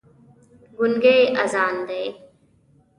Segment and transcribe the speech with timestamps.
[0.77, 2.05] ګونګی اذان دی